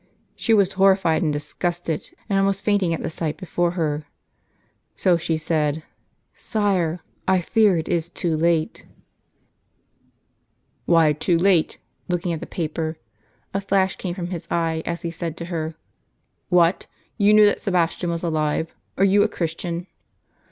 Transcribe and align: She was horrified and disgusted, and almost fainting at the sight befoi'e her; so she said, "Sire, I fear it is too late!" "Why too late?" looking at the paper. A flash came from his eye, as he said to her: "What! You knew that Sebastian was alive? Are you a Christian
She 0.35 0.51
was 0.51 0.71
horrified 0.73 1.21
and 1.21 1.31
disgusted, 1.31 2.09
and 2.27 2.39
almost 2.39 2.63
fainting 2.65 2.91
at 2.91 3.03
the 3.03 3.09
sight 3.11 3.37
befoi'e 3.37 3.73
her; 3.73 4.05
so 4.95 5.15
she 5.15 5.37
said, 5.37 5.83
"Sire, 6.33 7.01
I 7.27 7.41
fear 7.41 7.77
it 7.77 7.87
is 7.87 8.09
too 8.09 8.35
late!" 8.35 8.87
"Why 10.87 11.13
too 11.13 11.37
late?" 11.37 11.77
looking 12.07 12.33
at 12.33 12.39
the 12.39 12.47
paper. 12.47 12.97
A 13.53 13.61
flash 13.61 13.95
came 13.95 14.15
from 14.15 14.31
his 14.31 14.47
eye, 14.49 14.81
as 14.87 15.03
he 15.03 15.11
said 15.11 15.37
to 15.37 15.45
her: 15.53 15.75
"What! 16.49 16.87
You 17.19 17.35
knew 17.35 17.45
that 17.45 17.61
Sebastian 17.61 18.09
was 18.09 18.23
alive? 18.23 18.73
Are 18.97 19.03
you 19.05 19.21
a 19.21 19.29
Christian 19.29 19.85